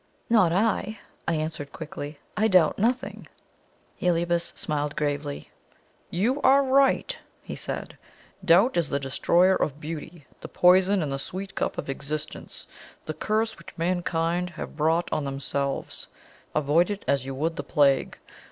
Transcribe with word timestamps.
"Not 0.31 0.51
I!" 0.51 0.97
I 1.27 1.35
answered 1.35 1.71
quickly. 1.71 2.17
"I 2.35 2.47
doubt 2.47 2.79
nothing!" 2.79 3.27
Heliobas 3.97 4.51
smiled 4.55 4.95
gravely. 4.95 5.51
"You 6.09 6.41
are 6.41 6.63
right!" 6.63 7.15
he 7.43 7.53
said. 7.55 7.99
"Doubt 8.43 8.77
is 8.77 8.89
the 8.89 8.99
destroyer 8.99 9.53
of 9.53 9.79
beauty 9.79 10.25
the 10.39 10.47
poison 10.47 11.03
in 11.03 11.11
the 11.11 11.19
sweet 11.19 11.53
cup 11.53 11.77
of 11.77 11.87
existence 11.87 12.65
the 13.05 13.13
curse 13.13 13.59
which 13.59 13.77
mankind 13.77 14.49
have 14.49 14.75
brought 14.75 15.07
on 15.13 15.23
themselves. 15.23 16.07
Avoid 16.55 16.89
it 16.89 17.05
as 17.07 17.27
you 17.27 17.35
would 17.35 17.55
the 17.55 17.61
plague. 17.61 18.17